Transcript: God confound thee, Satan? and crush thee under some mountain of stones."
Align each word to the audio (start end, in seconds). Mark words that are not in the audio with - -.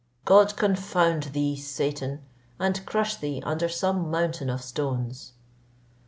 God 0.25 0.57
confound 0.57 1.25
thee, 1.31 1.55
Satan? 1.55 2.21
and 2.57 2.83
crush 2.87 3.17
thee 3.17 3.39
under 3.45 3.69
some 3.69 4.09
mountain 4.09 4.49
of 4.49 4.63
stones." 4.63 5.33